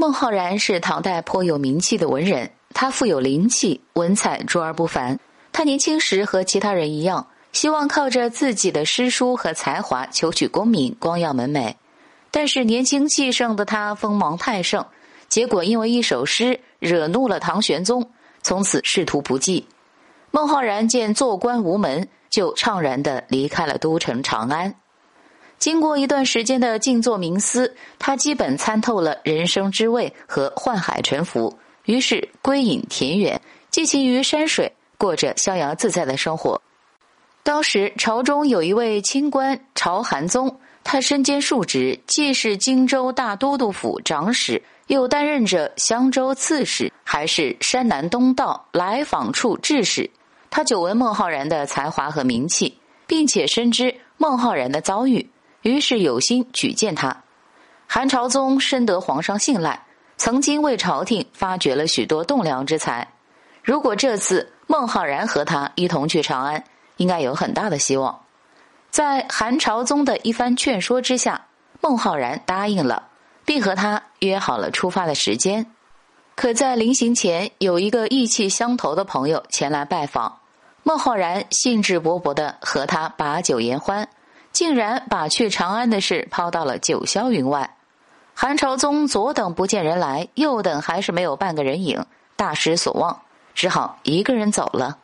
[0.00, 5.20] 孟浩然是唐代颇有名气的文人，他富有灵气，文采卓而不凡。
[5.52, 11.74] 他年轻时和其他人一样，希望靠着自己的诗书和才华求取功名，光耀门楣。
[12.30, 14.86] 但是年轻气盛的他锋芒太盛，
[15.28, 18.10] 结果因为一首诗惹怒了唐玄宗，
[18.40, 19.66] 从此仕途不济。
[20.30, 24.74] 孟浩然见做官无门，就怅然的离开了都城长安。
[25.60, 33.38] 经过一段时间的静坐冥思，他基本参透了人生之味和宦海沉浮，于是归隐田园，
[33.70, 36.58] 寄情于山水，过着逍遥自在的生活。
[37.42, 50.08] 当时朝中有一位清官朝韩宗，他身兼数职，既是荆州大都督府长史，又担任着襄州刺史，还是山南东道来访处制使。
[50.48, 55.28] 他久闻孟浩然的才华和名气，并且深知孟浩然的遭遇。
[55.62, 57.24] 于是有心举荐他，
[57.86, 59.84] 韩朝宗深得皇上信赖，
[60.16, 63.06] 曾经为朝廷发掘了许多栋梁之才。
[63.62, 66.64] 如果这次孟浩然和他一同去长安，
[66.96, 68.18] 应该有很大的希望。
[68.90, 71.46] 在韩朝宗的一番劝说之下，
[71.80, 73.08] 孟浩然答应了，
[73.44, 75.66] 并和他约好了出发的时间。
[76.34, 80.38] 可在临行前，有一个意气相投的朋友前来拜访，
[80.82, 84.08] 孟浩然兴致勃勃的和他把酒言欢。
[84.52, 87.76] 竟然把去长安的事抛到了九霄云外。
[88.34, 93.20] 韩朝宗左等不见人来，右等还是没有半个人影，大失所望，
[93.54, 94.98] 只好一个人走了。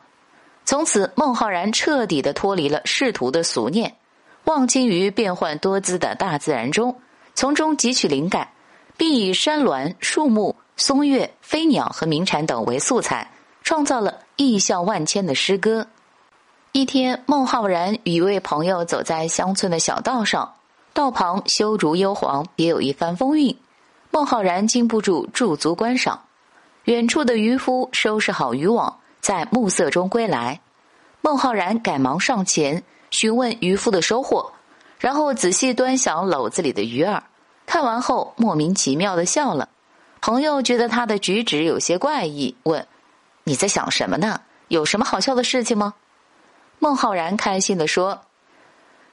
[0.65, 3.95] 从此，孟浩然彻底的脱离了仕途的俗念，
[4.45, 6.99] 忘情于变幻多姿的大自然中，
[7.35, 8.49] 从中汲取灵感，
[8.97, 13.29] 并以山峦、树木、松月、飞鸟和鸣蝉等为素材，
[13.63, 15.87] 创造了意象万千的诗歌。
[16.73, 20.53] 一天，孟浩然与一位朋友走在乡村的小道上，
[20.93, 23.57] 道旁修竹幽篁，别有一番风韵。
[24.11, 26.21] 孟浩然禁不住驻足观赏。
[26.83, 30.59] 远处的渔夫收拾好渔网，在暮色中归来。
[31.21, 34.51] 孟浩然赶忙上前询问渔夫的收获，
[34.99, 37.23] 然后仔细端详篓子里的鱼儿，
[37.65, 39.67] 看完后莫名其妙的笑了。
[40.21, 42.87] 朋友觉得他的举止有些怪异，问
[43.43, 44.39] ：“你在想什么呢？
[44.67, 45.93] 有什么好笑的事情吗？”
[46.79, 48.21] 孟浩然开心地说：“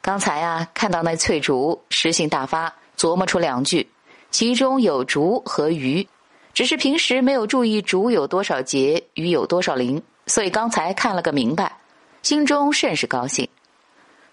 [0.02, 3.90] 刚才啊，看到那翠竹，诗兴大发，琢磨出两句，
[4.30, 6.06] 其中有竹和鱼，
[6.52, 11.78] 只是平时没有注意竹有多少节，鱼有多少鳞，所以刚才看了个明白，
[12.22, 13.48] 心中甚是高兴。”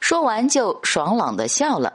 [0.02, 1.94] 说完就爽朗的笑了。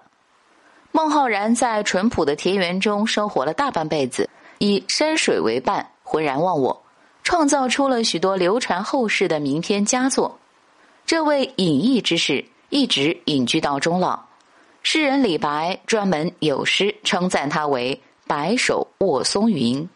[0.92, 6.82] 孟浩然在淳朴的田园中生活了大半辈子，以山水为伴，浑然忘我，
[7.22, 10.38] 创造出了许多流传后世的名篇佳作。
[11.06, 14.19] 这位隐逸之士一直隐居到终老，
[14.83, 19.89] 诗人李白专门有诗称赞他为“白首卧松云”。